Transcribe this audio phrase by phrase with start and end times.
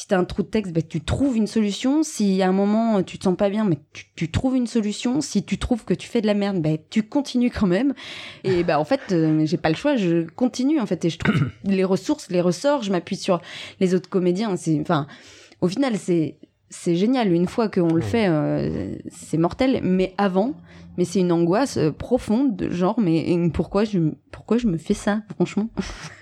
[0.00, 2.02] Si tu as un trou de texte, ben, tu trouves une solution.
[2.02, 5.20] Si à un moment tu te sens pas bien, mais tu, tu trouves une solution.
[5.20, 7.92] Si tu trouves que tu fais de la merde, ben, tu continues quand même.
[8.42, 11.18] Et bah en fait, euh, j'ai pas le choix, je continue en fait et je
[11.18, 13.42] trouve les ressources, les ressorts, je m'appuie sur
[13.78, 14.56] les autres comédiens.
[14.56, 15.06] C'est enfin,
[15.60, 16.38] au final, c'est
[16.70, 17.30] c'est génial.
[17.30, 19.80] Une fois qu'on le fait, euh, c'est mortel.
[19.82, 20.54] Mais avant,
[20.96, 23.98] mais c'est une angoisse euh, profonde, de genre, mais pourquoi je,
[24.30, 25.68] pourquoi je me fais ça, franchement?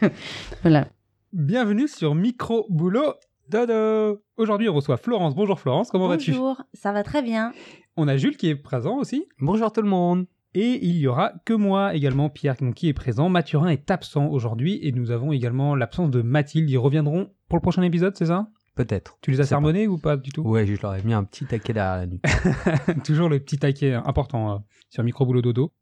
[0.62, 0.88] Voilà.
[1.32, 3.14] Bienvenue sur Micro Boulot
[3.49, 4.23] Dodo.
[4.37, 5.34] Aujourd'hui, on reçoit Florence.
[5.34, 6.33] Bonjour Florence, comment vas-tu?
[6.33, 7.52] Bonjour, ça va très bien.
[7.97, 9.27] On a Jules qui est présent aussi.
[9.41, 10.27] Bonjour tout le monde.
[10.55, 13.30] Et il y aura que moi également, Pierre, qui est présent.
[13.30, 16.69] Mathurin est absent aujourd'hui et nous avons également l'absence de Mathilde.
[16.69, 18.48] Ils reviendront pour le prochain épisode, c'est ça?
[18.75, 19.16] Peut-être.
[19.23, 20.42] Tu les as sermonnés ou pas du tout?
[20.42, 22.25] Ouais, je leur ai mis un petit taquet derrière la nuque.
[23.05, 24.59] Toujours le petit taquet important euh,
[24.91, 25.73] sur Micro Boulot Dodo.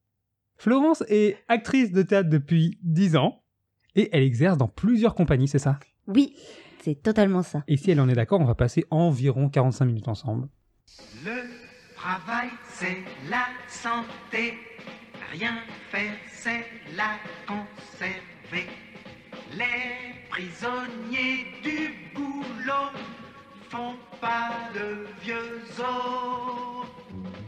[0.57, 3.43] Florence est actrice de théâtre depuis 10 ans
[3.97, 5.81] et elle exerce dans plusieurs compagnies, c'est ça?
[6.07, 6.35] Oui,
[6.87, 7.65] c'est totalement ça.
[7.67, 10.47] Et si elle en est d'accord, on va passer environ 45 minutes ensemble.
[11.25, 11.43] Le
[11.97, 14.55] travail, c'est la santé.
[15.33, 15.57] Rien
[15.91, 16.65] faire, c'est
[16.97, 17.17] la
[17.49, 18.69] conserver.
[19.59, 22.93] Les prisonniers du boulot
[23.69, 26.87] font pas de vieux os.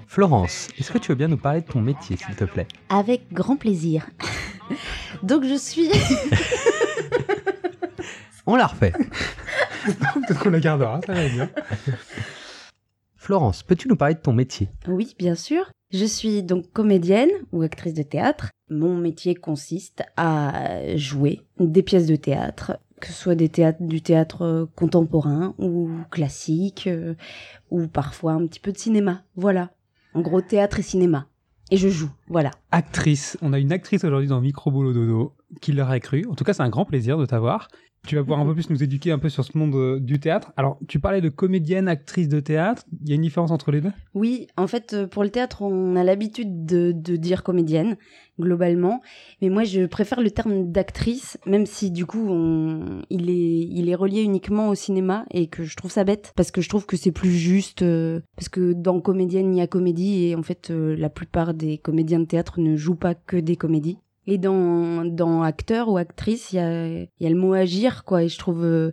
[0.08, 2.66] Florence, est-ce que tu veux bien nous parler de ton métier, s'il te plaît?
[2.88, 4.10] Avec grand plaisir.
[5.22, 5.90] Donc je suis.
[8.50, 8.92] On la refait.
[9.84, 11.50] Peut-être qu'on la gardera, ça va bien.
[13.16, 14.70] Florence, peux-tu nous parler de ton métier?
[14.86, 15.70] Oui, bien sûr.
[15.92, 18.48] Je suis donc comédienne ou actrice de théâtre.
[18.70, 24.00] Mon métier consiste à jouer des pièces de théâtre, que ce soit des théâtres, du
[24.00, 27.16] théâtre euh, contemporain ou classique, euh,
[27.70, 29.24] ou parfois un petit peu de cinéma.
[29.36, 29.72] Voilà.
[30.14, 31.26] En gros, théâtre et cinéma.
[31.70, 32.50] Et je joue, voilà.
[32.70, 36.24] Actrice, on a une actrice aujourd'hui dans Micro Boulot Dodo qui l'aurait cru.
[36.30, 37.68] En tout cas, c'est un grand plaisir de t'avoir.
[38.06, 40.18] Tu vas pouvoir un peu plus nous éduquer un peu sur ce monde euh, du
[40.20, 40.52] théâtre.
[40.56, 42.84] Alors, tu parlais de comédienne, actrice de théâtre.
[43.02, 43.92] Il y a une différence entre les deux?
[44.14, 47.96] Oui, en fait, euh, pour le théâtre, on a l'habitude de, dire comédienne,
[48.40, 49.02] globalement.
[49.42, 52.28] Mais moi, je préfère le terme d'actrice, même si du coup,
[53.10, 56.50] il, est, il est relié uniquement au cinéma et que je trouve ça bête, parce
[56.50, 59.66] que je trouve que c'est plus juste, euh, parce que dans comédienne, il y a
[59.66, 63.56] comédie, et en fait, la plupart des comédiens de théâtre ne jouent pas que des
[63.56, 63.98] comédies.
[64.30, 68.22] Et dans, dans acteur ou actrice, il y a, y a le mot agir, quoi,
[68.22, 68.92] et je trouve, euh,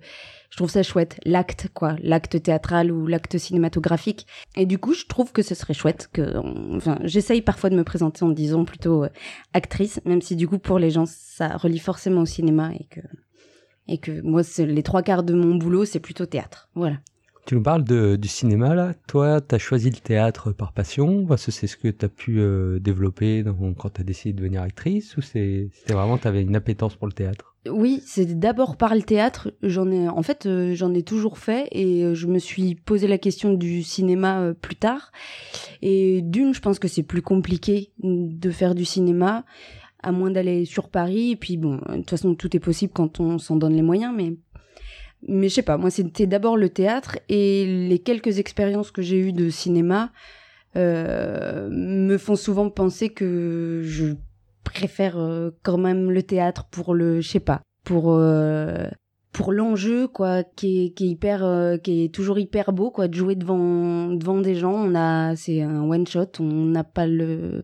[0.49, 1.19] je trouve ça chouette.
[1.25, 4.27] L'acte, quoi, l'acte théâtral ou l'acte cinématographique.
[4.55, 6.37] Et du coup, je trouve que ce serait chouette que,
[6.73, 9.09] enfin, j'essaye parfois de me présenter en disant plutôt euh,
[9.51, 13.01] actrice, même si du coup, pour les gens, ça relie forcément au cinéma et que,
[13.89, 16.69] et que moi, les trois quarts de mon boulot, c'est plutôt théâtre.
[16.75, 16.99] Voilà.
[17.45, 18.95] Tu nous parles de- du cinéma, là.
[19.07, 22.09] Toi, tu as choisi le théâtre par passion, parce que c'est ce que tu as
[22.09, 23.43] pu euh, développer
[23.77, 27.05] quand tu as décidé de devenir actrice, ou c'est- vraiment, tu avais une appétence pour
[27.05, 27.55] le théâtre?
[27.69, 29.51] Oui, c'est d'abord par le théâtre.
[29.61, 33.07] J'en ai, en fait, euh, j'en ai toujours fait et euh, je me suis posé
[33.07, 35.11] la question du cinéma plus tard.
[35.83, 39.45] Et d'une, je pense que c'est plus compliqué de faire du cinéma,
[40.01, 41.31] à moins d'aller sur Paris.
[41.31, 44.13] Et puis bon, de toute façon, tout est possible quand on s'en donne les moyens,
[44.15, 44.35] mais
[45.27, 45.77] mais je sais pas.
[45.77, 50.11] Moi, c'était d'abord le théâtre et les quelques expériences que j'ai eues de cinéma
[50.75, 54.15] euh, me font souvent penser que je
[54.63, 58.87] préfère euh, quand même le théâtre pour le, je sais pas, pour euh,
[59.31, 63.13] pour l'enjeu quoi, qui est, qui est hyper, qui est toujours hyper beau quoi, de
[63.13, 64.73] jouer devant devant des gens.
[64.73, 67.63] On a, c'est un one shot, on n'a pas le,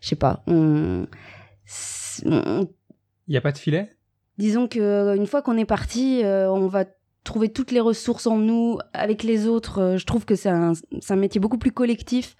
[0.00, 1.06] je sais pas, on,
[2.24, 2.68] Il
[3.28, 3.96] n'y a pas de filet?
[4.38, 6.84] Disons que une fois qu'on est parti, euh, on va
[7.24, 9.78] trouver toutes les ressources en nous avec les autres.
[9.80, 10.72] Euh, je trouve que c'est un,
[11.08, 12.36] un métier beaucoup plus collectif,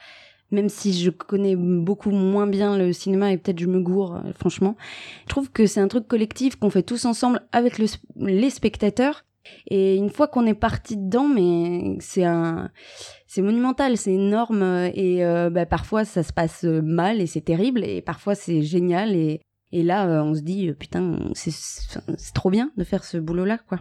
[0.50, 4.32] même si je connais beaucoup moins bien le cinéma et peut-être je me gourre, euh,
[4.38, 4.76] franchement.
[5.24, 9.24] Je trouve que c'est un truc collectif qu'on fait tous ensemble avec le, les spectateurs.
[9.66, 12.70] Et une fois qu'on est parti dedans, mais c'est un,
[13.26, 17.82] c'est monumental, c'est énorme euh, et bah, parfois ça se passe mal et c'est terrible
[17.82, 19.40] et parfois c'est génial et
[19.74, 23.80] et là, on se dit, putain, c'est trop bien de faire ce boulot-là, quoi.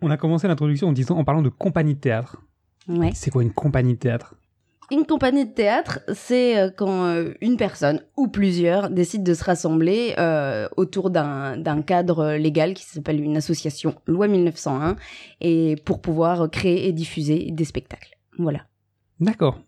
[0.00, 2.36] On a commencé l'introduction en disant, en parlant de compagnie de théâtre.
[2.88, 3.10] Ouais.
[3.14, 4.34] C'est quoi une compagnie de théâtre?
[4.90, 9.44] Une compagnie de théâtre, c'est euh, quand euh, une personne ou plusieurs décident de se
[9.44, 14.96] rassembler euh, autour d'un cadre légal qui s'appelle une association, loi 1901,
[15.42, 18.16] et pour pouvoir créer et diffuser des spectacles.
[18.38, 18.60] Voilà.
[19.20, 19.60] D'accord.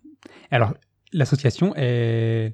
[0.49, 0.73] Alors,
[1.13, 2.53] l'association, elle,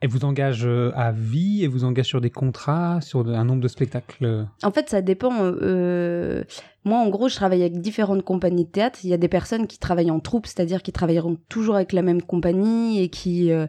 [0.00, 3.68] elle vous engage à vie, elle vous engage sur des contrats, sur un nombre de
[3.68, 4.46] spectacles?
[4.64, 5.32] En fait, ça dépend.
[5.42, 6.42] euh,
[6.84, 9.00] moi, en gros, je travaille avec différentes compagnies de théâtre.
[9.02, 12.02] Il y a des personnes qui travaillent en troupe, c'est-à-dire qui travailleront toujours avec la
[12.02, 13.66] même compagnie et qui euh,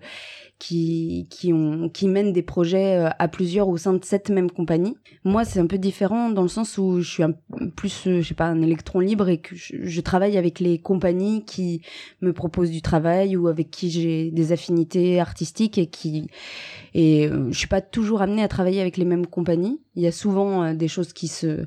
[0.60, 4.52] qui qui ont qui mènent des projets euh, à plusieurs au sein de cette même
[4.52, 4.96] compagnie.
[5.24, 7.34] Moi, c'est un peu différent dans le sens où je suis un
[7.76, 10.78] plus euh, je sais pas un électron libre et que je, je, travaille avec les
[10.78, 11.82] compagnies qui
[12.22, 16.28] me proposent du travail ou avec qui j'ai des affinités artistiques et qui
[16.94, 19.80] et je suis pas toujours amenée à travailler avec les mêmes compagnies.
[19.96, 21.66] Il y a souvent des choses qui se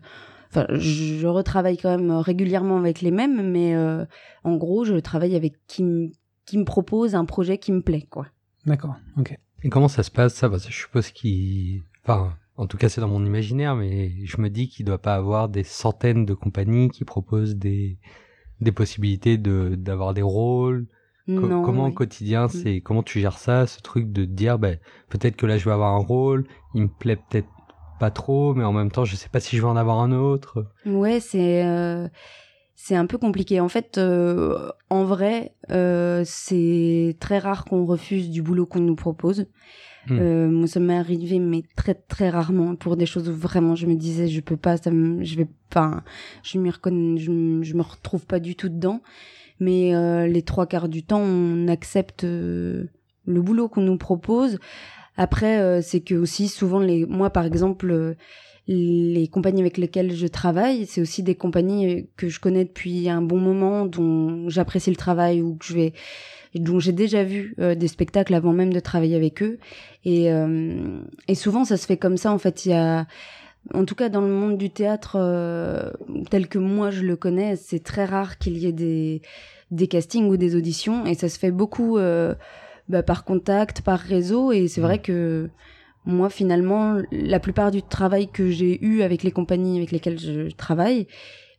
[0.54, 4.04] Enfin, je retravaille quand même régulièrement avec les mêmes, mais euh,
[4.44, 6.12] en gros, je travaille avec qui,
[6.44, 8.26] qui me propose un projet qui me plaît, quoi.
[8.66, 9.38] D'accord, ok.
[9.62, 10.50] Et comment ça se passe ça?
[10.50, 11.80] Parce que je suppose qu'il...
[12.04, 15.14] Enfin, en tout cas, c'est dans mon imaginaire, mais je me dis qu'il doit pas
[15.14, 17.96] avoir des centaines de compagnies qui proposent des,
[18.60, 20.86] des possibilités de d'avoir des rôles.
[21.28, 21.90] non, comment oui.
[21.90, 22.48] au quotidien, Mm.
[22.50, 24.78] c'est comment tu gères ça, ce truc de te dire, ben
[25.08, 26.44] peut-être que là je vais avoir un rôle,
[26.74, 27.48] il me plaît peut-être
[28.02, 30.10] pas trop, mais en même temps, je sais pas si je vais en avoir un
[30.10, 30.66] autre.
[30.84, 32.08] Ouais, c'est euh,
[32.74, 33.60] c'est un peu compliqué.
[33.60, 38.96] En fait, euh, en vrai, euh, c'est très rare qu'on refuse du boulot qu'on nous
[38.96, 39.46] propose.
[40.10, 43.86] Euh, moi, ça m'est arrivé, mais très très rarement pour des choses où vraiment je
[43.86, 46.02] me disais je peux pas, ça me, je vais pas,
[46.42, 49.00] je m'y reconnais, je, me- je me retrouve pas du tout dedans.
[49.60, 49.92] Mais
[50.28, 52.88] les trois quarts du temps, on accepte le
[53.26, 54.58] boulot qu'on nous propose.
[55.16, 57.90] Après, euh, c'est que aussi souvent les, moi par exemple.
[57.90, 58.14] euh,
[58.68, 63.08] les compagnies avec lesquelles je travaille, c'est aussi des compagnies euh, que je connais depuis
[63.08, 65.92] un bon moment, dont j'apprécie le travail ou que je vais,
[66.54, 69.58] dont j'ai déjà vu des spectacles avant même de travailler avec eux.
[70.04, 72.32] Et, euh, et souvent, ça se fait comme ça.
[72.32, 73.06] En fait, il y a,
[73.74, 75.18] en tout cas dans le monde du théâtre
[76.30, 79.22] tel que moi je le connais, c'est très rare qu'il y ait des
[79.72, 81.98] des castings ou des auditions, et ça se fait beaucoup
[82.88, 84.52] bah, par contact, par réseau.
[84.52, 85.50] Et c'est vrai que
[86.04, 90.50] moi, finalement, la plupart du travail que j'ai eu avec les compagnies avec lesquelles je
[90.50, 91.06] travaille,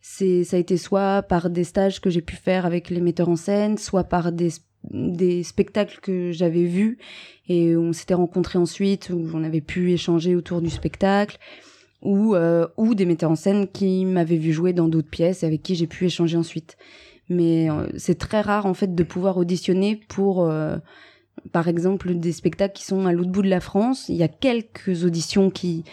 [0.02, 3.30] c'est ça a été soit par des stages que j'ai pu faire avec les metteurs
[3.30, 4.52] en scène, soit par des
[4.92, 6.98] des spectacles que j'avais vus
[7.48, 11.38] et on s'était rencontrés ensuite où on avait pu échanger autour du spectacle
[12.02, 15.46] ou euh, ou des metteurs en scène qui m'avaient vu jouer dans d'autres pièces et
[15.46, 16.78] avec qui j'ai pu échanger ensuite.
[17.30, 20.78] Mais euh, c'est très rare en fait de pouvoir auditionner pour euh,
[21.52, 24.10] par exemple des spectacles qui sont à l'autre bout de la France.
[24.10, 25.84] Il y a quelques auditions qui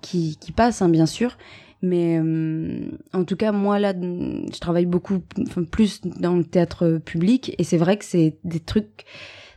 [0.00, 1.36] qui, qui passent, hein, bien sûr.
[1.82, 7.00] Mais euh, en tout cas, moi là, je travaille beaucoup, enfin, plus dans le théâtre
[7.04, 9.04] public, et c'est vrai que c'est des trucs,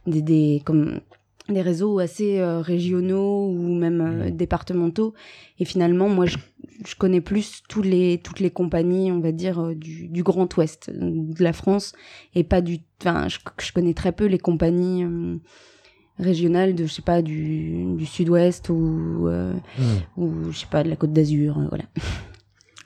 [0.08, 1.02] des, des comme
[1.50, 5.14] des réseaux assez euh, régionaux ou même euh, départementaux.
[5.60, 6.38] Et finalement, moi, je,
[6.86, 10.56] je connais plus tous les toutes les compagnies, on va dire euh, du, du Grand
[10.58, 11.94] Ouest de la France,
[12.36, 12.80] et pas du.
[13.02, 15.06] Enfin, je, je connais très peu les compagnies.
[16.20, 19.54] régionales de je sais pas du, du sud-ouest ou euh,
[20.16, 21.86] ou je sais pas de la côte d'Azur voilà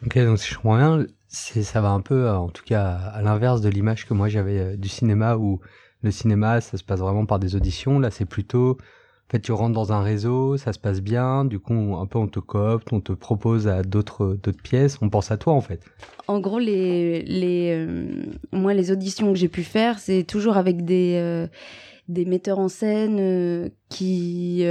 [0.05, 3.21] Ok, donc si je comprends bien, c'est ça va un peu, en tout cas, à
[3.21, 5.59] l'inverse de l'image que moi j'avais du cinéma où
[6.03, 7.99] le cinéma ça se passe vraiment par des auditions.
[7.99, 11.59] Là, c'est plutôt, en fait, tu rentres dans un réseau, ça se passe bien, du
[11.59, 15.37] coup, un peu on te coopte, on te propose à d'autres pièces, on pense à
[15.37, 15.81] toi en fait.
[16.27, 20.85] en gros les les euh, moi les auditions que j'ai pu faire c'est toujours avec
[20.85, 21.47] des euh,
[22.07, 24.63] metteurs en scène euh, qui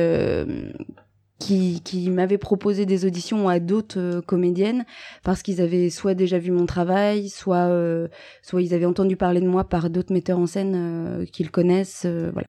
[1.38, 4.84] qui, qui m'avaient proposé des auditions à d'autres euh, comédiennes
[5.22, 8.08] parce qu'ils avaient soit déjà vu mon travail, soit euh,
[8.42, 12.06] soit ils avaient entendu parler de moi par d'autres metteurs en scène euh, qu'ils connaissent.
[12.06, 12.46] voilà.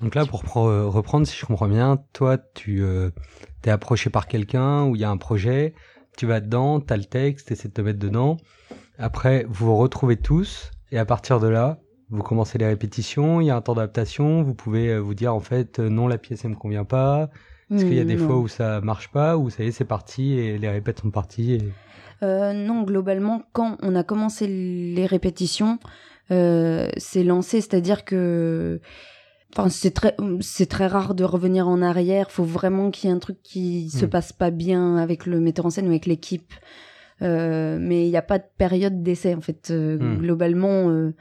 [0.00, 2.84] Donc là, pour pre- reprendre, si je comprends bien, toi, tu
[3.62, 5.74] t'es approché par quelqu'un où il y a un projet,
[6.16, 8.36] tu vas dedans, t'as le texte, essaies de te mettre dedans.
[8.96, 11.78] Après, vous vous retrouvez tous, et à partir de là,
[12.10, 15.34] vous commencez les répétitions, il y a un temps d'adaptation, vous pouvez euh, vous dire
[15.34, 17.28] en fait, euh, non, la pièce, elle me convient pas.
[17.70, 18.26] Est-ce qu'il y a des Hmm, non.
[18.26, 21.10] fois où ça marche pas, où ça y est, c'est parti, et les répètes sont
[21.10, 21.62] parties et...
[22.22, 25.78] Euh, non, globalement, quand on a commencé les répétitions,
[26.32, 28.80] euh, c'est lancé, c'est-à-dire que,
[29.54, 32.30] enfin, c'est très, c'est très rare de revenir en arrière.
[32.32, 34.08] Faut vraiment qu'il y ait un truc qui se Mm.
[34.08, 36.52] passe pas bien avec le metteur en scène ou avec l'équipe.
[37.22, 39.68] Euh, mais il n'y a pas de période d'essai en fait.
[39.70, 40.18] Euh, Mm.
[40.18, 41.14] Globalement, euh,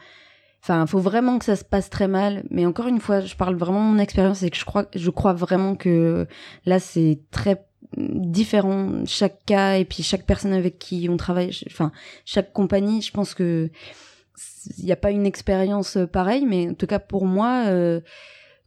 [0.63, 2.43] enfin, faut vraiment que ça se passe très mal.
[2.49, 5.09] Mais encore une fois, je parle vraiment de mon expérience et que je crois, je
[5.09, 6.27] crois vraiment que
[6.65, 11.91] là, c'est très différent chaque cas et puis chaque personne avec qui on travaille enfin
[12.25, 13.69] chaque compagnie je pense que
[14.77, 18.01] il n'y a pas une expérience euh, pareille mais en tout cas pour moi euh,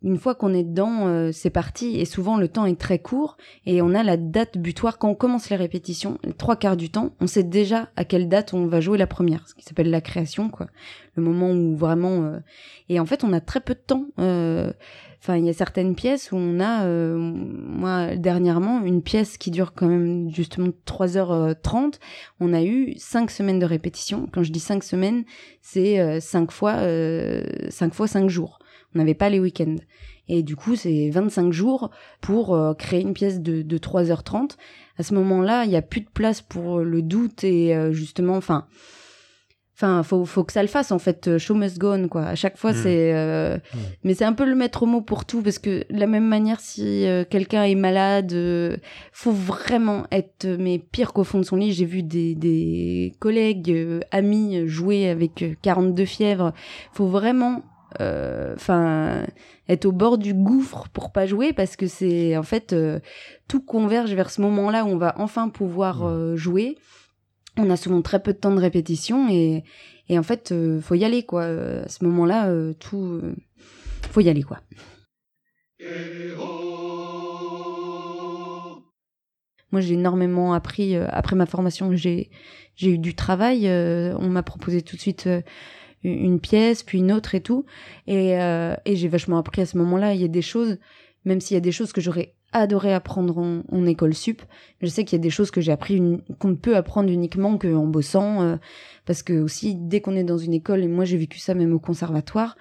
[0.02, 1.99] une fois qu'on est dedans, euh, c'est parti.
[2.00, 4.99] Et souvent, le temps est très court et on a la date butoir.
[4.99, 8.28] Quand on commence les répétitions, les trois quarts du temps, on sait déjà à quelle
[8.28, 10.66] date on va jouer la première, ce qui s'appelle la création, quoi.
[11.16, 12.23] Le moment où vraiment.
[12.25, 12.38] euh,
[12.88, 14.07] Et en fait, on a très peu de temps.
[14.19, 14.73] euh,
[15.23, 19.50] Enfin, il y a certaines pièces où on a, euh, moi, dernièrement, une pièce qui
[19.50, 21.99] dure quand même justement 3h30.
[22.40, 24.28] On a eu cinq semaines de répétition.
[24.33, 25.25] Quand je dis cinq semaines,
[25.61, 28.61] c'est euh, cinq fois, euh, cinq fois cinq jours.
[28.94, 29.76] On n'avait pas les week-ends.
[30.28, 34.50] Et du coup, c'est 25 jours pour euh, créer une pièce de, de 3h30.
[34.99, 38.37] À ce moment-là, il n'y a plus de place pour le doute et euh, justement,
[38.37, 38.66] enfin,
[39.76, 41.26] enfin, faut, faut que ça le fasse en fait.
[41.26, 42.25] euh, Show must go on, quoi.
[42.26, 42.76] À chaque fois, Mm.
[42.82, 43.59] c'est, euh,
[44.04, 46.61] mais c'est un peu le maître mot pour tout parce que de la même manière,
[46.61, 48.76] si euh, quelqu'un est malade, euh,
[49.12, 51.73] faut vraiment être euh, mais pire qu'au fond de son lit.
[51.73, 56.52] J'ai vu des, des collègues, euh, amis jouer avec euh, 42 fièvres.
[56.92, 57.62] Faut vraiment
[57.99, 59.26] enfin
[59.70, 62.99] être au bord du gouffre pour pas jouer parce que c'est en fait euh,
[63.49, 66.76] tout converge vers ce moment-là où on va enfin pouvoir euh, jouer.
[67.56, 69.64] On a souvent très peu de temps de répétition et,
[70.09, 71.44] et en fait euh, faut y aller quoi.
[71.44, 73.23] À ce moment-là, tout
[74.11, 74.61] faut y aller quoi.
[79.73, 81.94] Moi, j'ai énormément appris après ma formation.
[81.94, 82.30] J'ai
[82.75, 83.68] j'ai eu du travail.
[83.68, 85.28] on m'a proposé tout de suite
[86.02, 87.64] une pièce, puis une autre et tout.
[88.07, 90.14] Et, euh, et j'ai vachement appris à ce moment-là.
[90.14, 90.78] Il y a des choses,
[91.25, 94.42] même s'il y a des choses que j'aurais adoré apprendre en, école sup,
[94.80, 96.02] je sais qu'il y a des choses que j'ai appris
[96.40, 98.42] qu'on ne peut apprendre uniquement qu'en bossant.
[98.42, 98.57] euh,
[99.07, 101.73] parce que aussi, dès qu'on est dans une école, et moi j'ai vécu ça même
[101.73, 102.57] au conservatoire,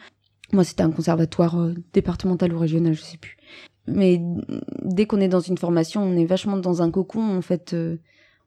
[0.54, 3.38] moi c'était un conservatoire euh, départemental ou régional, je sais plus.
[3.88, 4.22] Mais
[4.84, 7.98] dès qu'on est dans une formation, on est vachement dans un cocon, en fait, euh,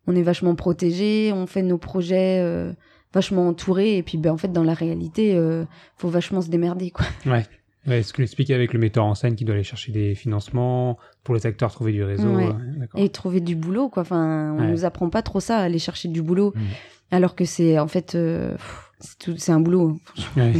[0.06, 2.72] on est vachement protégé, on fait nos projets euh,
[3.12, 5.64] vachement entourés, et puis ben, en fait, dans la réalité, euh,
[5.96, 7.06] faut vachement se démerder, quoi.
[7.26, 7.44] Ouais.
[7.86, 10.98] Ouais, ce que l'expliquait avec le metteur en scène qui doit aller chercher des financements
[11.24, 12.28] pour les acteurs trouver du réseau.
[12.28, 12.48] Ouais.
[12.76, 13.00] d'accord.
[13.00, 14.02] Et trouver du boulot, quoi.
[14.02, 14.70] Enfin, on Ouais.
[14.70, 16.62] nous apprend pas trop ça, aller chercher du boulot, Mhm.
[17.10, 18.56] alors que c'est, en fait, euh,
[19.00, 19.98] c'est tout- c'est un boulot.
[20.36, 20.52] Ouais.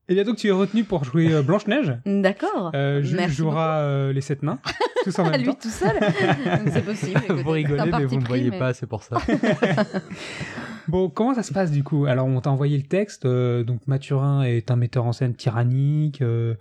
[0.07, 1.97] Et bien donc tu es retenu pour jouer euh, Blanche-Neige.
[2.05, 2.71] D'accord.
[2.75, 4.59] Euh, Jules Merci jouera euh, les sept nains,
[5.03, 5.57] tous en À même lui temps.
[5.61, 5.95] tout seul
[6.71, 7.21] C'est possible.
[7.25, 9.01] écoutez, vous rigolez, c'est un mais parti vous ne pris, voyez mais- pas, c'est pour
[9.03, 9.17] ça.
[10.87, 12.05] Bon, comment ça se passe du coup?
[12.05, 16.21] Alors on t'a envoyé le texte, euh, donc Mathurin est un metteur en scène tyrannique,
[16.21, 16.53] euh,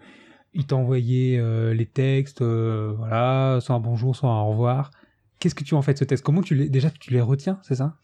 [0.55, 4.91] il t'a envoyé euh, les textes, euh, voilà, soit un bonjour, soit un au revoir.
[5.41, 6.25] Qu'est-ce que tu en fais de ce texte?
[6.25, 7.97] Comment tu les déjà tu les retiens, c'est ça?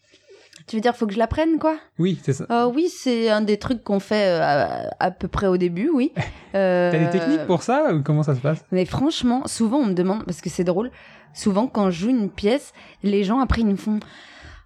[0.71, 1.77] Tu veux dire, faut que je l'apprenne, quoi?
[1.99, 2.45] Oui, c'est ça.
[2.49, 5.89] Euh, Oui, c'est un des trucs qu'on fait euh, à, à peu près au début,
[5.93, 6.13] oui.
[6.55, 8.65] Euh, T'as des techniques pour ça ou comment ça se passe?
[8.73, 10.91] Mais franchement, souvent on me demande, parce que c'est drôle,
[11.33, 12.73] souvent quand je joue une pièce,
[13.03, 14.01] les gens après ils me font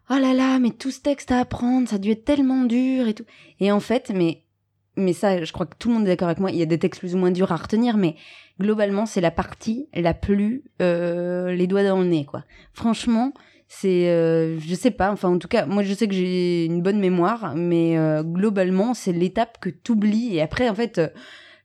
[0.10, 3.08] Oh là là, mais tout ce texte à apprendre, ça a dû être tellement dur
[3.08, 3.26] et tout.
[3.60, 4.42] Et en fait, mais,
[4.98, 6.66] mais ça, je crois que tout le monde est d'accord avec moi, il y a
[6.66, 8.16] des textes plus ou moins durs à retenir, mais
[8.60, 12.44] globalement, c'est la partie la plus les doigts dans le nez, quoi.
[12.74, 13.32] Franchement,
[13.68, 16.82] c'est, euh, je sais pas, enfin en tout cas, moi je sais que j'ai une
[16.82, 21.02] bonne mémoire, mais euh, globalement, c'est l'étape que t'oublies et après, en fait.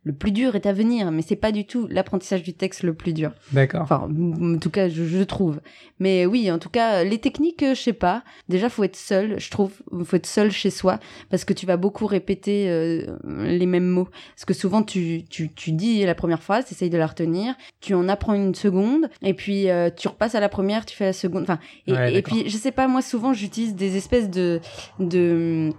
[0.04, 2.94] Le plus dur est à venir, mais c'est pas du tout l'apprentissage du texte le
[2.94, 3.32] plus dur.
[3.52, 3.82] D'accord.
[3.82, 5.60] Enfin, en tout cas, je, je trouve.
[5.98, 8.24] Mais oui, en tout cas, les techniques, euh, je sais pas.
[8.48, 9.72] Déjà, faut être seul, je trouve.
[10.04, 14.08] Faut être seul chez soi parce que tu vas beaucoup répéter euh, les mêmes mots.
[14.34, 17.54] Parce que souvent, tu, tu, tu dis la première phrase, tu essayes de la retenir,
[17.80, 21.04] tu en apprends une seconde, et puis euh, tu repasses à la première, tu fais
[21.06, 21.42] la seconde.
[21.42, 24.60] Enfin, et, Ouais, et puis, je sais pas, moi, souvent, j'utilise des espèces de.
[24.98, 25.70] de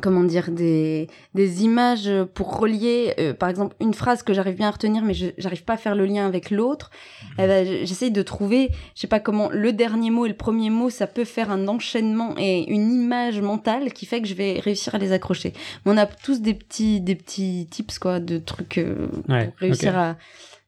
[0.00, 4.68] comment dire des des images pour relier euh, par exemple une phrase que j'arrive bien
[4.68, 6.90] à retenir mais j'arrive pas à faire le lien avec l'autre.
[7.38, 10.70] Eh ben, j'essaye de trouver je sais pas comment le dernier mot et le premier
[10.70, 14.60] mot ça peut faire un enchaînement et une image mentale qui fait que je vais
[14.60, 15.52] réussir à les accrocher.
[15.84, 19.58] Mais on a tous des petits des petits tips quoi de trucs euh, Ouais, pour
[19.58, 20.16] réussir à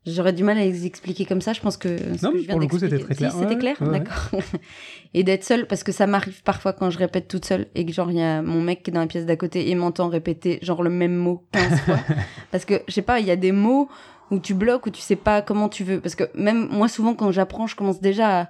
[0.04, 1.52] J'aurais du mal à les expliquer comme ça.
[1.52, 3.30] Je pense que ce Non, que mais je viens pour le coup, c'était très clair.
[3.32, 4.00] Si, c'était clair, ouais, ouais.
[4.00, 4.30] d'accord.
[5.14, 7.92] et d'être seule, parce que ça m'arrive parfois quand je répète toute seule et que
[7.92, 10.08] genre il y a mon mec qui est dans la pièce d'à côté et m'entend
[10.08, 11.98] répéter genre le même mot 15 fois.
[12.50, 13.88] Parce que je sais pas, il y a des mots
[14.32, 16.00] où tu bloques, où tu sais pas comment tu veux.
[16.00, 18.48] Parce que même moi souvent quand j'apprends, je commence déjà à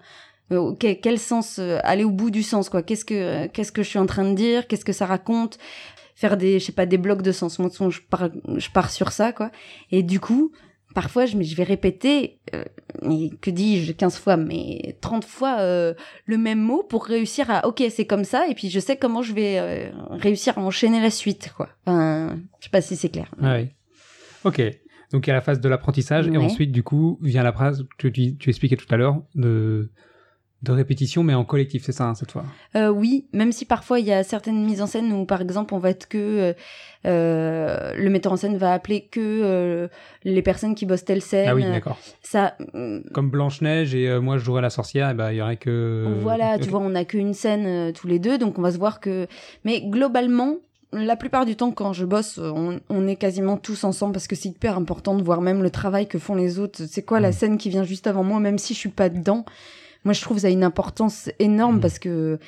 [0.52, 2.82] euh, quel sens euh, aller au bout du sens quoi.
[2.82, 4.66] Qu'est-ce que euh, qu'est-ce que je suis en train de dire?
[4.68, 5.58] Qu'est-ce que ça raconte?
[6.14, 7.58] Faire des je sais pas des blocs de sens.
[7.58, 9.50] Moi de toute façon, je pars je pars sur ça quoi.
[9.90, 10.50] Et du coup
[10.94, 12.64] parfois je, vais répéter, euh,
[13.40, 15.94] que dis-je, 15 fois, mais 30 fois euh,
[16.26, 19.22] le même mot pour réussir à, ok, c'est comme ça, et puis je sais comment
[19.22, 21.68] je vais euh, réussir à enchaîner la suite, quoi.
[21.86, 23.30] Enfin, je sais pas si c'est clair.
[23.42, 23.68] Ah oui.
[24.44, 24.62] Ok.
[25.12, 27.86] Donc il y a la phase de l'apprentissage et ensuite du coup vient la phrase
[27.98, 29.90] que tu, tu expliquais tout à l'heure de
[30.62, 32.44] de répétition, mais en collectif, c'est ça, hein, cette fois
[32.76, 35.74] Euh, oui, même si parfois il y a certaines mises en scène où, par exemple,
[35.74, 36.52] on va être que euh,
[37.04, 39.88] euh, le metteur en scène va appeler que euh,
[40.24, 41.48] les personnes qui bossent telle scène.
[41.48, 41.98] Ah oui, d'accord.
[42.22, 45.42] Ça, mm, Comme Blanche-Neige et euh, moi je jouerais la sorcière, et bah, il y
[45.42, 46.06] aurait que.
[46.20, 49.00] voilà, tu vois, on n'a qu'une scène tous les deux, donc on va se voir
[49.00, 49.26] que.
[49.64, 50.56] Mais globalement,
[50.92, 54.36] la plupart du temps, quand je bosse, on, on est quasiment tous ensemble parce que
[54.36, 56.82] c'est hyper important de voir même le travail que font les autres.
[56.88, 57.32] C'est quoi la Mm.
[57.32, 59.44] scène qui vient juste avant moi, même si je suis pas dedans?
[60.04, 61.80] Moi, je trouve ça a une importance énorme Mm.
[61.80, 62.38] parce que,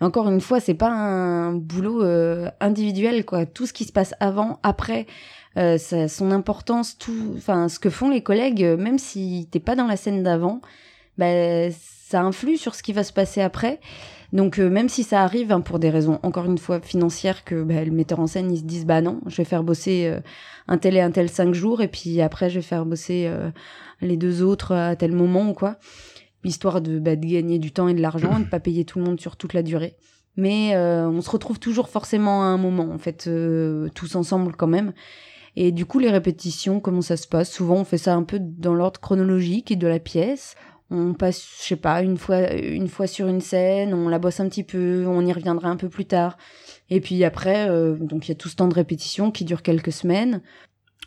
[0.00, 3.46] encore une fois, c'est pas un boulot euh, individuel, quoi.
[3.46, 5.06] Tout ce qui se passe avant, après,
[5.58, 9.60] euh, ça, son importance, tout, enfin, ce que font les collègues, euh, même si t'es
[9.60, 10.60] pas dans la scène d'avant,
[11.18, 13.80] bah, ça influe sur ce qui va se passer après.
[14.32, 17.62] Donc euh, même si ça arrive hein, pour des raisons encore une fois financières que
[17.62, 20.20] bah, le metteur en scène ils se disent bah non je vais faire bosser euh,
[20.68, 23.50] un tel et un tel cinq jours et puis après je vais faire bosser euh,
[24.00, 25.76] les deux autres à tel moment ou quoi
[26.44, 28.98] histoire de, bah, de gagner du temps et de l'argent et de pas payer tout
[28.98, 29.96] le monde sur toute la durée
[30.36, 34.54] mais euh, on se retrouve toujours forcément à un moment en fait euh, tous ensemble
[34.56, 34.92] quand même
[35.56, 37.50] et du coup les répétitions comment ça se passe?
[37.50, 40.56] Souvent on fait ça un peu dans l'ordre chronologique de la pièce
[40.92, 44.40] on passe, je sais pas, une fois, une fois sur une scène, on la bosse
[44.40, 46.36] un petit peu, on y reviendra un peu plus tard.
[46.90, 49.62] Et puis après, euh, donc il y a tout ce temps de répétition qui dure
[49.62, 50.42] quelques semaines.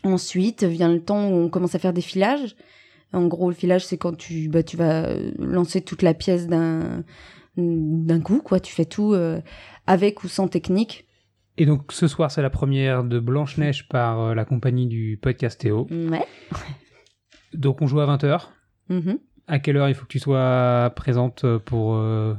[0.02, 2.56] Ensuite vient le temps où on commence à faire des filages.
[3.12, 6.48] En gros, le filage, c'est quand tu, bah, tu vas euh, lancer toute la pièce
[6.48, 7.04] d'un,
[7.56, 8.60] d'un coup, quoi.
[8.60, 9.40] Tu fais tout euh,
[9.86, 11.06] avec ou sans technique.
[11.58, 15.60] Et donc ce soir, c'est la première de Blanche-Neige par euh, la compagnie du podcast
[15.60, 15.86] Théo.
[15.90, 16.24] Ouais.
[17.54, 18.42] Donc on joue à 20h.
[18.90, 19.18] Mhm.
[19.46, 21.94] À quelle heure il faut que tu sois présente pour.
[21.94, 22.34] euh,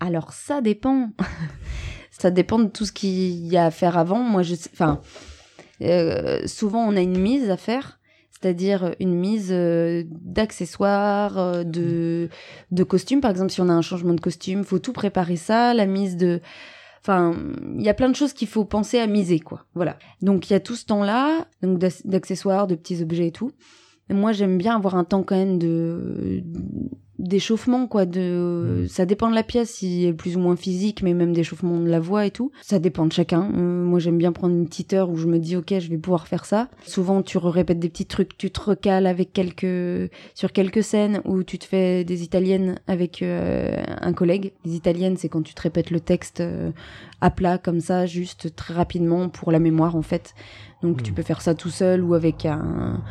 [0.00, 1.10] Alors ça dépend.
[2.10, 4.18] ça dépend de tout ce qu'il y a à faire avant.
[4.18, 5.00] Moi, je sais, enfin,
[6.46, 7.98] souvent on a une mise à faire,
[8.40, 13.20] c'est-à-dire une mise euh, d'accessoires, euh, de costumes.
[13.20, 15.74] Par exemple, si on a un changement de costume, faut tout préparer ça.
[15.74, 16.40] La mise de,
[17.00, 17.34] enfin,
[17.76, 19.64] il y a plein de choses qu'il faut penser à miser, quoi.
[19.74, 19.98] Voilà.
[20.22, 21.46] Donc il y a tout ce temps-là,
[22.04, 23.50] d'accessoires, de petits objets et tout.
[24.10, 26.42] Moi, j'aime bien avoir un temps quand même de
[27.18, 31.02] d'échauffement quoi de ça dépend de la pièce si elle est plus ou moins physique
[31.02, 33.50] mais même d'échauffement de la voix et tout ça dépend de chacun.
[33.56, 35.98] Euh, moi j'aime bien prendre une petite heure où je me dis ok je vais
[35.98, 36.68] pouvoir faire ça.
[36.86, 41.42] Souvent tu répètes des petits trucs tu te recales avec quelques sur quelques scènes où
[41.42, 44.52] tu te fais des italiennes avec euh, un collègue.
[44.64, 46.70] Les italiennes c'est quand tu te répètes le texte euh,
[47.20, 50.34] à plat comme ça juste très rapidement pour la mémoire en fait.
[50.82, 51.16] Donc tu Mhm.
[51.16, 53.02] peux faire ça tout seul ou avec un,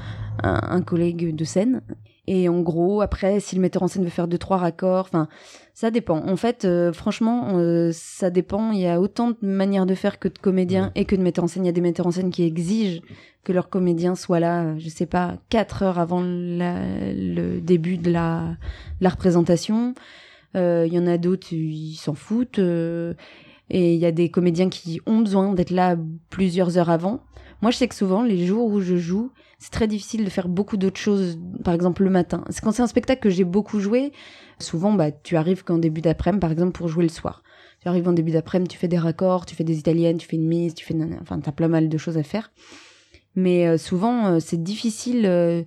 [0.43, 1.81] un, un collègue de scène
[2.27, 5.29] et en gros, après, si le metteur en scène veut faire deux, trois raccords, enfin,
[5.73, 6.27] ça dépend.
[6.27, 8.71] En fait, euh, franchement, euh, ça dépend.
[8.73, 11.45] Il y a autant de manières de faire que de comédiens et que de metteurs
[11.45, 11.63] en scène.
[11.63, 13.01] Il y a des metteurs en scène qui exigent
[13.45, 17.97] que leur comédien soit là, euh, je sais pas, quatre heures avant la- le début
[17.97, 18.57] de la,
[19.01, 19.93] représentation.
[20.55, 22.59] Euh, Il y en a d'autres, ils s'en foutent.
[23.69, 25.97] et il y a des comédiens qui ont besoin d'être là
[26.29, 27.21] plusieurs heures avant.
[27.61, 30.47] Moi, je sais que souvent, les jours où je joue, c'est très difficile de faire
[30.47, 32.43] beaucoup d'autres choses, par exemple le matin.
[32.49, 34.11] C'est quand c'est un spectacle que j'ai beaucoup joué,
[34.59, 37.41] souvent bah, tu arrives qu'en début d'après-midi, par exemple, pour jouer le soir.
[37.81, 40.35] Tu arrives en début d'après-midi, tu fais des raccords, tu fais des italiennes, tu fais
[40.35, 40.95] une mise, tu fais...
[41.21, 42.51] Enfin, t'as plein mal de choses à faire.
[43.35, 45.63] Mais euh, souvent, euh, c'est difficile euh,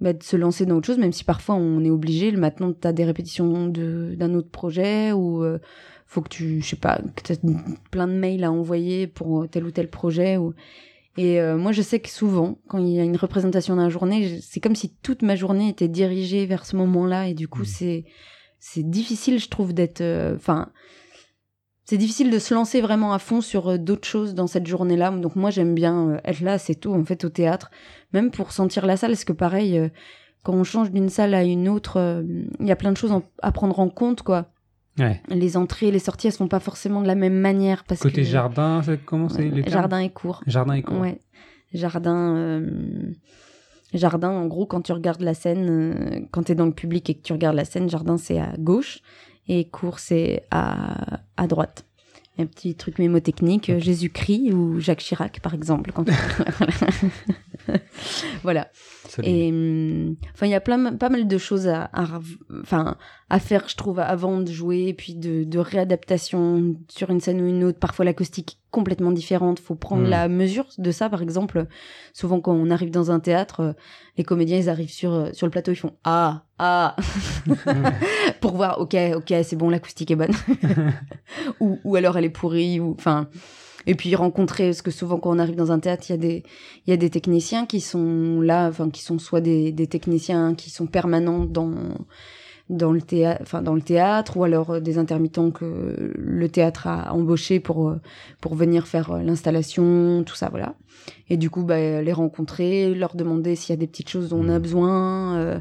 [0.00, 2.30] bah, de se lancer dans autre chose, même si parfois on est obligé.
[2.30, 5.42] Le matin, t'as des répétitions de- d'un autre projet ou...
[6.06, 7.36] faut que tu, je sais pas, que t'as
[7.90, 10.52] plein de mails à envoyer pour tel ou tel projet ou...
[11.22, 14.40] Et euh, moi, je sais que souvent, quand il y a une représentation d'un journée,
[14.40, 17.66] c'est comme si toute ma journée était dirigée vers ce moment-là, et du coup, Mhm.
[17.78, 18.04] c'est
[18.58, 20.00] c'est difficile, je trouve, d'être.
[20.00, 20.68] euh, Enfin,
[21.84, 25.10] c'est difficile de se lancer vraiment à fond sur euh, d'autres choses dans cette journée-là.
[25.10, 27.70] Donc moi, j'aime bien être là, c'est tout, en fait, au théâtre,
[28.12, 29.90] même pour sentir la salle, parce que pareil,
[30.42, 32.22] quand on change d'une salle à une autre,
[32.60, 34.46] il y a plein de choses en- à prendre en compte, quoi.
[35.00, 35.20] Ouais.
[35.28, 38.22] Les entrées, les sorties, elles se font pas forcément de la même manière parce Côté
[38.22, 40.42] que jardin, comment c'est les jardin et cours.
[40.46, 41.00] Jardin et cours.
[41.00, 41.18] Ouais.
[41.74, 42.36] Jardin.
[42.36, 42.70] euh,
[43.92, 47.10] Jardin, en gros, quand tu regardes la scène, euh, quand tu es dans le public
[47.10, 49.00] et que tu regardes la scène, jardin c'est à gauche
[49.48, 51.84] et cours c'est à, à droite.
[52.38, 55.90] Un petit truc mémotechnique, euh, Jésus-Christ ou Jacques Chirac par exemple.
[55.92, 56.04] Quand
[58.42, 58.68] voilà.
[59.08, 59.30] Solide.
[59.34, 62.96] Et hum, enfin, il y a plein, pas mal de choses à, à, rev- enfin,
[63.28, 67.40] à faire, je trouve, avant de jouer, et puis de, de réadaptation sur une scène
[67.40, 67.78] ou une autre.
[67.78, 69.58] Parfois, l'acoustique est complètement différente.
[69.58, 70.10] Faut prendre Mm.
[70.10, 71.08] la mesure de ça.
[71.10, 71.66] Par exemple,
[72.12, 73.72] souvent quand on arrive dans un théâtre, euh,
[74.16, 76.94] les comédiens, ils arrivent sur euh, sur le plateau, ils font ah ah
[78.40, 78.80] pour voir.
[78.80, 80.34] Ok, ok, c'est bon, l'acoustique est bonne.
[81.60, 82.80] ou ou alors elle est pourrie.
[82.80, 83.28] Ou enfin.
[83.86, 86.18] Et puis rencontrer, parce que souvent quand on arrive dans un théâtre, il y a
[86.18, 86.42] des,
[86.86, 90.54] il y a des techniciens qui sont là, enfin qui sont soit des, des techniciens
[90.54, 91.72] qui sont permanents dans
[92.68, 96.86] dans le théâtre, enfin dans le théâtre, ou alors euh, des intermittents que le théâtre
[96.86, 98.00] a embauché pour euh,
[98.40, 100.74] pour venir faire euh, l'installation, tout ça, voilà.
[101.28, 104.38] Et du coup, bah, les rencontrer, leur demander s'il y a des petites choses dont
[104.44, 104.62] on a Mhm.
[104.62, 105.58] besoin, euh,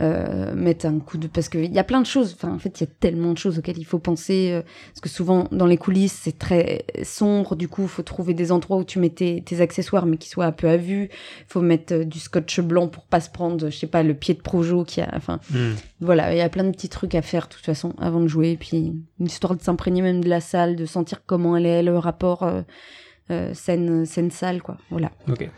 [0.00, 2.32] euh, mettre un coup de parce qu'il y a plein de choses.
[2.34, 4.50] Enfin, en fait, il y a tellement de choses auxquelles il faut penser.
[4.52, 7.54] euh, parce que souvent, dans les coulisses, c'est très sombre.
[7.56, 10.28] Du coup, il faut trouver des endroits où tu mets tes, tes accessoires, mais qui
[10.28, 11.10] soient un peu à vue.
[11.12, 14.14] Il faut mettre euh, du scotch blanc pour pas se prendre, je sais pas, le
[14.14, 15.10] pied de projo qui a.
[15.14, 15.74] Enfin, Hmm.
[16.00, 18.28] voilà, il y a plein de petits trucs à faire de toute façon avant de
[18.28, 18.52] jouer.
[18.52, 21.82] Et puis, une histoire de s'imprégner même de la salle, de sentir comment elle est,
[21.82, 22.62] le rapport euh,
[23.30, 24.78] euh, scène scène salle, quoi.
[24.90, 25.10] Voilà.
[25.28, 25.48] Ok.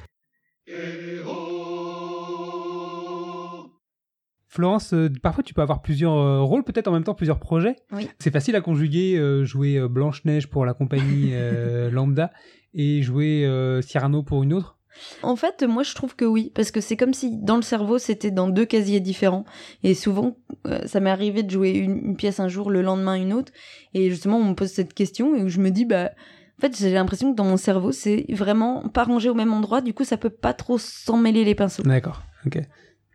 [4.53, 7.77] Florence, euh, parfois tu peux avoir plusieurs euh, rôles, peut-être en même temps plusieurs projets.
[7.91, 8.11] Oui.
[8.19, 11.33] C'est facile à conjuguer, euh, jouer Blanche-Neige pour la compagnie
[11.91, 12.31] Lambda
[12.75, 13.49] et jouer
[13.81, 14.79] Cyrano pour une autre.
[15.23, 17.97] En fait, moi, je trouve que oui, parce que c'est comme si dans le cerveau,
[17.97, 19.47] c'était dans deux casiers différents.
[19.85, 20.37] Et souvent,
[20.85, 23.53] ça m'est arrivé de jouer une, une pièce un jour, le lendemain une autre.
[23.95, 26.11] Et justement, on me pose cette question et où je me dis, bah,
[26.59, 29.81] en fait, j'ai l'impression que dans mon cerveau, c'est vraiment pas rangé au même endroit.
[29.81, 31.83] Du coup, ça peut pas trop s'en mêler les pinceaux.
[31.85, 32.61] D'accord, ok.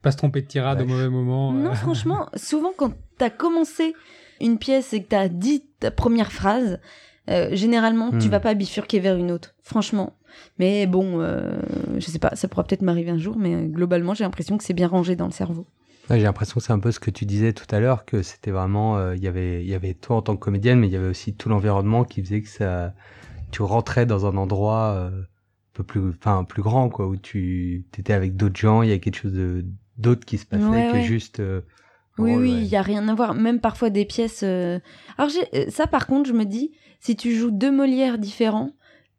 [0.01, 1.51] Pas se tromper de tirade au mauvais moment.
[1.51, 1.75] Non, euh.
[1.75, 3.95] franchement, souvent quand t'as commencé
[4.39, 6.79] une pièce et que t'as dit ta première phrase,
[7.29, 8.31] euh, généralement tu Hmm.
[8.31, 10.13] vas pas bifurquer vers une autre, franchement.
[10.60, 11.57] Mais bon, euh,
[11.97, 14.73] je sais pas, ça pourra peut-être m'arriver un jour, mais globalement j'ai l'impression que c'est
[14.75, 15.65] bien rangé dans le cerveau.
[16.10, 18.21] Ouais, J'ai l'impression que c'est un peu ce que tu disais tout à l'heure, que
[18.21, 20.88] c'était vraiment, euh, il y avait, il y avait toi en tant que comédienne, mais
[20.88, 22.93] il y avait aussi tout l'environnement qui faisait que ça,
[23.51, 25.25] tu rentrais dans un endroit euh, un
[25.73, 28.99] peu plus, enfin plus grand quoi, où tu étais avec d'autres gens, il y a
[28.99, 29.65] quelque chose de
[29.97, 31.01] d'autre qui se passait Ouais, que ouais.
[31.01, 31.39] juste.
[31.39, 31.62] euh,
[32.17, 32.57] Oui, rôle, oui, ouais.
[32.60, 33.33] il y a rien à voir.
[33.33, 34.41] Même parfois des pièces.
[34.43, 34.79] euh,
[35.17, 38.71] Alors euh, ça, par contre, je me dis, si tu joues deux Molières différents,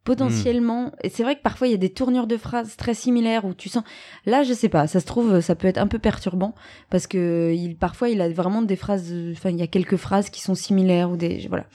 [0.04, 3.44] potentiellement, et c'est vrai que parfois il y a des tournures de phrases très similaires
[3.44, 3.84] où tu sens.
[4.24, 6.54] Là, je sais pas, ça se trouve, ça peut être un peu perturbant
[6.88, 9.12] parce que il parfois il a vraiment des phrases.
[9.32, 11.66] Enfin, il y a quelques phrases qui sont similaires ou des voilà.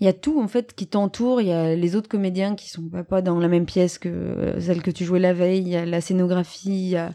[0.00, 1.40] Il y a tout en fait qui t'entoure.
[1.40, 4.08] Il y a les autres comédiens qui sont pas, pas dans la même pièce que
[4.08, 5.62] euh, celle que tu jouais la veille.
[5.62, 7.12] Il y a la scénographie, il y a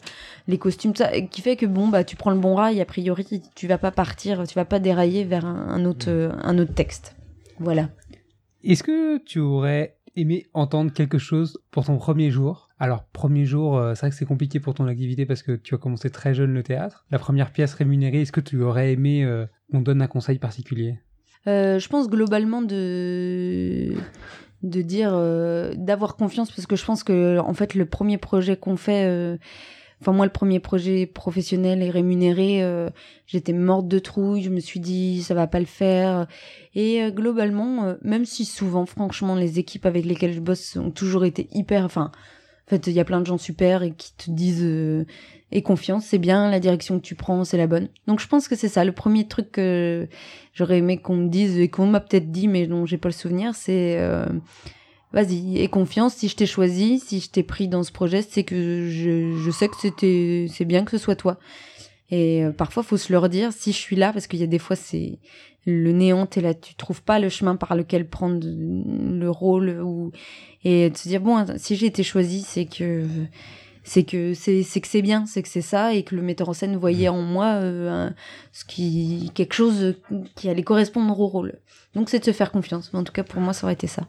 [0.48, 2.80] les costumes, tout ça, qui fait que bon bah tu prends le bon rail.
[2.80, 6.32] A priori, tu vas pas partir, tu vas pas dérailler vers un, un autre euh,
[6.42, 7.16] un autre texte.
[7.60, 7.90] Voilà.
[8.64, 12.70] Est-ce que tu aurais aimé entendre quelque chose pour ton premier jour?
[12.80, 15.76] Alors, premier jour, euh, c'est vrai que c'est compliqué pour ton activité parce que tu
[15.76, 17.06] as commencé très jeune le théâtre.
[17.12, 21.00] La première pièce rémunérée, est-ce que tu aurais aimé euh, qu'on donne un conseil particulier?
[21.46, 23.96] Je pense globalement de
[24.64, 28.58] de dire euh, d'avoir confiance parce que je pense que en fait le premier projet
[28.58, 29.38] qu'on fait euh,
[30.02, 32.90] enfin moi le premier projet professionnel et rémunéré euh,
[33.26, 34.44] j'étais morte de trouille.
[34.44, 36.28] Je me suis dit ça va pas le faire.
[36.76, 40.92] Et euh, globalement euh, même si souvent franchement les équipes avec lesquelles je bosse ont
[40.92, 42.12] toujours été hyper enfin
[42.70, 45.06] en fait il y a plein de gens super et qui te disent euh,
[45.52, 47.90] et confiance c'est bien la direction que tu prends c'est la bonne.
[48.06, 48.86] Donc je pense que c'est ça.
[48.86, 50.08] Le premier truc que
[50.54, 53.14] j'aurais aimé qu'on me dise et qu'on m'a peut-être dit mais dont j'ai pas le
[53.14, 54.28] souvenir c'est euh,
[55.14, 56.14] vas-y aie confiance.
[56.14, 59.52] Si je t'ai choisi si je t'ai pris dans ce projet c'est que je, je
[59.52, 61.40] sais que c'était c'est bien que ce soit toi
[62.12, 64.48] et euh, parfois faut se leur dire si je suis là parce qu'il y a
[64.48, 65.20] des fois c'est
[65.66, 70.12] le néant t'es là tu trouves pas le chemin par lequel prendre le rôle ou
[70.64, 73.06] et de se dire bon si j'ai été choisi c'est que
[73.84, 76.54] c'est que c'est que c'est bien c'est que c'est ça et que le metteur en
[76.54, 78.10] scène voyait en moi euh,
[78.52, 79.96] ce qui quelque chose
[80.36, 81.60] qui allait correspondre au rôle.
[81.96, 82.92] Donc c'est de se faire confiance.
[82.94, 84.08] En tout cas pour moi ça aurait été ça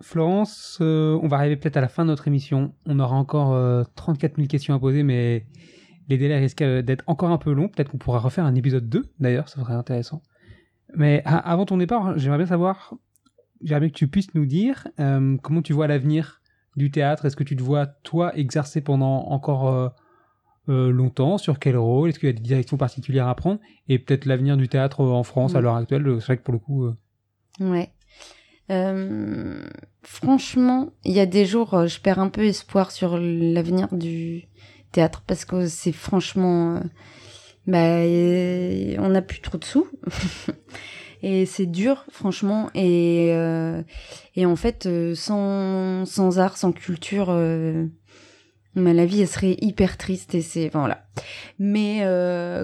[0.00, 2.74] Florence, euh, on va arriver peut-être à la fin de notre émission.
[2.86, 5.46] On aura encore euh, 34 000 questions à poser, mais
[6.08, 7.68] les délais risquent euh, d'être encore un peu longs.
[7.68, 10.22] Peut-être qu'on pourra refaire un épisode 2, d'ailleurs, ça serait intéressant.
[10.94, 12.94] Mais a- avant ton départ, j'aimerais bien savoir,
[13.62, 16.40] j'aimerais bien que tu puisses nous dire euh, comment tu vois l'avenir
[16.76, 17.24] du théâtre.
[17.24, 19.94] Est-ce que tu te vois, toi, exercer pendant encore
[20.68, 21.38] longtemps?
[21.38, 22.10] Sur quel rôle?
[22.10, 23.60] Est-ce qu'il y a des directions particulières à prendre?
[23.88, 26.04] Et peut-être l'avenir du théâtre en France à l'heure actuelle.
[26.20, 26.90] C'est vrai que pour le coup...
[27.60, 27.88] Ouais.
[28.70, 29.68] Euh,
[30.02, 34.48] franchement, il y a des jours, euh, je perds un peu espoir sur l'avenir du
[34.92, 36.80] théâtre parce que c'est franchement, euh,
[37.66, 39.86] bah, on n'a plus trop de sous
[41.22, 42.70] et c'est dur, franchement.
[42.74, 43.82] Et euh,
[44.34, 47.26] et en fait, sans sans art, sans culture.
[47.26, 51.06] bah, la vie, elle serait hyper triste et c'est, voilà.
[51.58, 52.00] Mais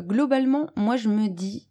[0.07, 1.69] globalement, moi, je me dis,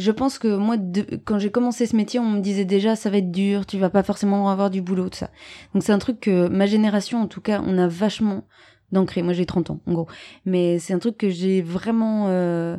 [0.00, 0.76] je pense que moi,
[1.24, 3.90] quand j'ai commencé ce métier, on me disait déjà ça va être dur, tu vas
[3.90, 5.30] pas forcément avoir du boulot, tout ça.
[5.74, 8.44] Donc c'est un truc que ma génération, en tout cas, on a vachement
[8.92, 9.22] d'ancré.
[9.22, 10.08] Moi j'ai 30 ans, en gros.
[10.46, 12.26] Mais c'est un truc que j'ai vraiment...
[12.28, 12.76] euh,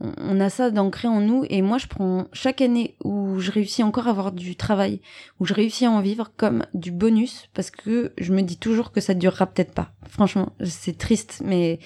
[0.00, 3.82] on, a ça d'ancré en nous et moi je prends chaque année où je réussis
[3.82, 5.00] encore à avoir du travail,
[5.40, 8.92] où je réussis à en vivre comme du bonus parce que je me dis toujours
[8.92, 9.90] que ça durera peut-être pas.
[10.08, 11.80] Franchement, c'est triste, mais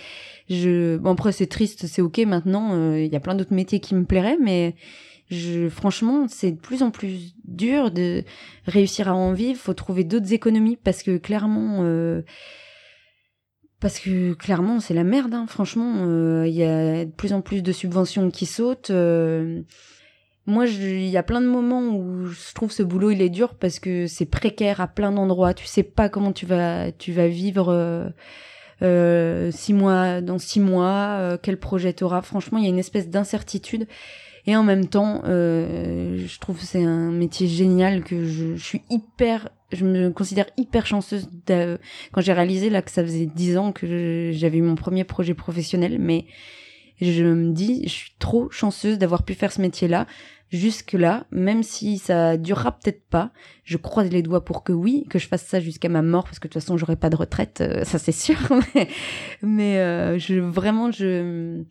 [0.50, 2.74] je bon après c'est triste, c'est ok maintenant.
[2.74, 4.74] euh, Il y a plein d'autres métiers qui me plairaient, mais
[5.30, 8.24] je franchement c'est de plus en plus dur de
[8.66, 9.58] réussir à en vivre.
[9.58, 11.78] Faut trouver d'autres économies parce que clairement.
[11.82, 12.22] euh,
[13.82, 15.34] parce que clairement, c'est la merde.
[15.34, 15.46] Hein.
[15.48, 18.90] Franchement, euh, il y a de plus en plus de subventions qui sautent.
[18.90, 19.62] euh.
[20.46, 23.54] Moi, il y a plein de moments où je trouve ce boulot il est dur
[23.54, 25.52] parce que c'est précaire à plein d'endroits.
[25.52, 28.08] Tu sais pas comment tu vas tu vas vivre euh,
[28.82, 32.22] euh, six mois dans six mois, quel projet t'auras.
[32.22, 33.88] Franchement, il y a une espèce d'incertitude.
[34.46, 39.84] Et en même temps, je trouve c'est un métier génial que je suis hyper, je
[39.84, 44.58] me considère hyper chanceuse quand j'ai réalisé là que ça faisait dix ans que j'avais
[44.58, 46.26] eu mon premier projet professionnel, mais
[47.00, 50.06] je me dis, je suis trop chanceuse d'avoir pu faire ce métier-là
[50.50, 53.30] jusque-là, même si ça durera peut-être pas.
[53.64, 56.38] Je croise les doigts pour que oui, que je fasse ça jusqu'à ma mort, parce
[56.38, 58.36] que de toute façon, j'aurai pas de retraite, euh, ça c'est sûr.
[58.74, 58.88] mais
[59.40, 61.64] mais, euh, je vraiment, je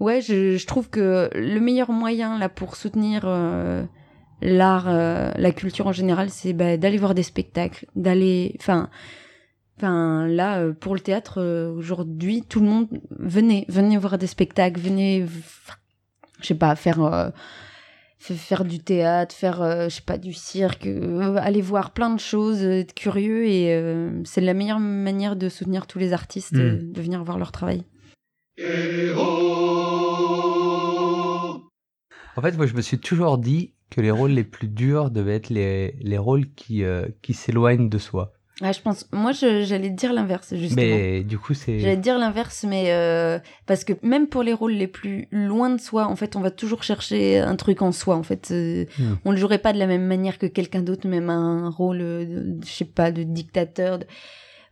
[0.00, 3.84] ouais, je, je trouve que le meilleur moyen là pour soutenir euh,
[4.42, 8.88] l'art, euh, la culture en général, c'est bah, d'aller voir des spectacles, d'aller, enfin.
[9.78, 14.26] Enfin, là, euh, pour le théâtre, euh, aujourd'hui, tout le monde, venez, venez voir des
[14.26, 15.28] spectacles, venez, v-
[16.40, 17.28] je sais pas, faire, euh,
[18.18, 22.18] faire du théâtre, faire, euh, je sais pas, du cirque, euh, aller voir plein de
[22.18, 26.92] choses, être curieux, et euh, c'est la meilleure manière de soutenir tous les artistes, Mm.
[26.92, 27.82] de venir voir leur travail.
[32.36, 35.36] En fait, moi, je me suis toujours dit que les rôles les plus durs devaient
[35.36, 38.32] être les, les rôles qui, euh, qui s'éloignent de soi.
[38.62, 40.80] Ah, je pense, moi, j'allais dire l'inverse, justement.
[40.80, 41.78] Mais du coup, c'est.
[41.78, 45.78] J'allais dire l'inverse, mais euh, parce que même pour les rôles les plus loin de
[45.78, 48.16] soi, en fait, on va toujours chercher un truc en soi.
[48.16, 49.16] En fait, Euh, Hmm.
[49.26, 52.56] on le jouerait pas de la même manière que quelqu'un d'autre, même un rôle, de,
[52.64, 53.98] je sais pas, de dictateur.
[53.98, 54.06] de-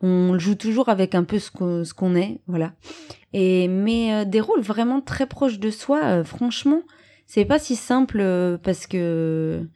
[0.01, 1.51] On le joue toujours avec un peu ce
[1.95, 2.73] qu'on est, voilà.
[3.35, 6.81] Et mais euh, des rôles vraiment très proches de soi, franchement,
[7.27, 9.67] c'est pas si simple euh, parce que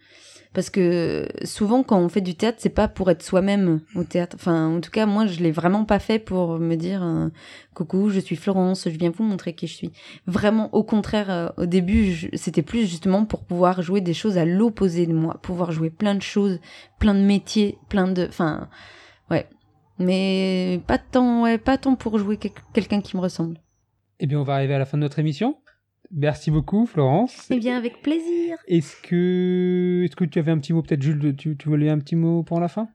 [0.55, 4.35] parce que souvent quand on fait du théâtre, c'est pas pour être soi-même au théâtre.
[4.41, 7.29] Enfin, en tout cas, moi, je l'ai vraiment pas fait pour me dire euh,
[7.75, 9.93] coucou, je suis Florence, je viens vous montrer qui je suis.
[10.27, 14.47] Vraiment, au contraire, euh, au début, c'était plus justement pour pouvoir jouer des choses à
[14.47, 16.59] l'opposé de moi, pouvoir jouer plein de choses,
[16.99, 18.69] plein de métiers, plein de, enfin,
[19.31, 19.47] ouais.
[19.99, 23.59] Mais pas tant, ouais, pas tant pour jouer quel- quelqu'un qui me ressemble.
[24.19, 25.57] Eh bien, on va arriver à la fin de notre émission.
[26.15, 27.47] Merci beaucoup, Florence.
[27.51, 28.57] Eh bien, avec plaisir.
[28.67, 31.99] Est-ce que, est-ce que tu avais un petit mot, peut-être Jules, tu, tu voulais un
[31.99, 32.89] petit mot pour la fin?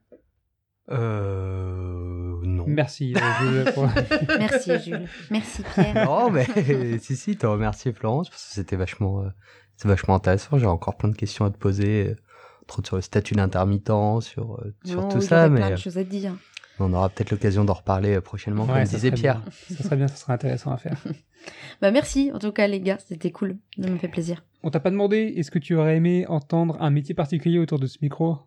[0.89, 2.39] Euh.
[2.43, 2.65] Non.
[2.67, 3.13] Merci.
[3.15, 3.19] euh,
[3.63, 3.87] Jules, pour-
[4.39, 5.07] Merci Jules.
[5.31, 6.05] Merci Pierre.
[6.05, 6.45] Non, mais
[6.99, 9.29] si, si, te remercier Florence, parce que c'était vachement, euh,
[9.77, 10.57] c'est vachement intéressant.
[10.57, 12.15] J'ai encore plein de questions à te poser, euh,
[12.63, 13.87] entre autres sur le statut d'intermittent,
[14.21, 16.33] sur, euh, sur Non, tout il y ça, mais plein de choses à dire.
[16.79, 19.39] on aura peut-être l'occasion d'en reparler prochainement, Ouais, comme disait Pierre.
[19.39, 19.77] bien.
[19.77, 20.97] Ça serait bien, ça serait intéressant à faire.
[21.81, 24.43] Bah merci en tout cas les gars, c'était cool, ça me fait plaisir.
[24.63, 27.87] On t'a pas demandé, est-ce que tu aurais aimé entendre un métier particulier autour de
[27.87, 28.37] ce micro?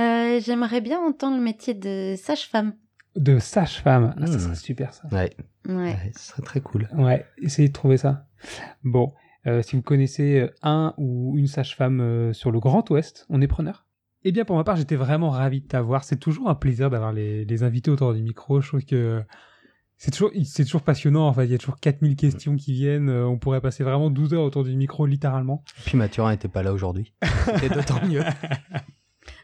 [0.00, 2.74] Euh, J'aimerais bien entendre le métier de sage-femme.
[3.16, 4.14] De sage-femme.
[4.20, 4.38] Ah, ça Hmm.
[4.40, 5.08] serait super, ça.
[5.10, 5.30] Ouais,
[5.66, 5.74] Ouais.
[5.94, 6.88] ouais, ce serait très cool.
[6.96, 8.28] Ouais, essayez de trouver ça.
[8.84, 9.12] Bon,
[9.48, 13.40] euh, si vous connaissez euh, un ou une sage-femme euh, sur le Grand Ouest, on
[13.40, 13.86] est preneur?
[14.24, 16.04] Eh bien, pour ma part, j'étais vraiment ravi de t'avoir.
[16.04, 18.60] C'est toujours un plaisir d'avoir les, les invités autour du micro.
[18.60, 19.22] Je trouve que
[19.98, 21.26] c'est toujours, c'est toujours passionnant.
[21.26, 23.08] En fait, il y a toujours 4000 questions qui viennent.
[23.08, 25.64] Euh, On pourrait passer vraiment 12 heures autour du micro, littéralement.
[25.84, 27.12] Puis Mathurin n'était pas là aujourd'hui.
[27.46, 28.22] C'était d'autant mieux.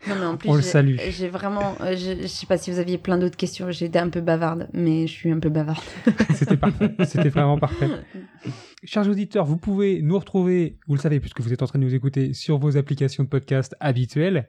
[0.08, 0.96] Non mais en plus On le salue.
[1.10, 3.68] J'ai vraiment, euh, je, je sais pas si vous aviez plein d'autres questions.
[3.68, 5.82] Été un peu bavarde, mais je suis un peu bavarde.
[6.34, 6.94] C'était parfait.
[7.04, 7.88] C'était vraiment parfait.
[8.84, 11.84] Chers auditeurs, vous pouvez nous retrouver, vous le savez, puisque vous êtes en train de
[11.84, 14.46] nous écouter sur vos applications de podcast habituelles.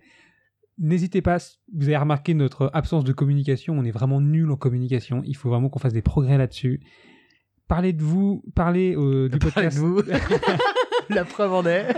[0.77, 1.37] N'hésitez pas,
[1.73, 5.49] vous avez remarqué notre absence de communication, on est vraiment nul en communication, il faut
[5.49, 6.81] vraiment qu'on fasse des progrès là-dessus.
[7.67, 9.77] Parlez de vous, parlez euh, du Parlez podcast.
[9.77, 10.01] de vous.
[11.09, 11.95] La preuve en est.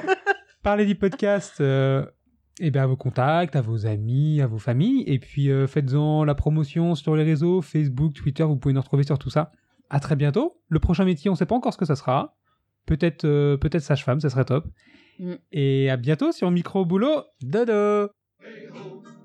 [0.62, 2.06] parlez du podcast euh,
[2.60, 6.24] eh ben, à vos contacts, à vos amis, à vos familles, et puis euh, faites-en
[6.24, 9.52] la promotion sur les réseaux, Facebook, Twitter, vous pouvez nous retrouver sur tout ça.
[9.90, 10.60] À très bientôt.
[10.70, 12.36] Le prochain métier, on ne sait pas encore ce que ça sera.
[12.86, 14.68] Peut-être euh, peut-être sage-femme, ça serait top.
[15.20, 15.34] Mm.
[15.52, 17.24] Et à bientôt sur Micro Boulot.
[17.42, 18.10] Dodo.
[18.48, 19.17] hey ho.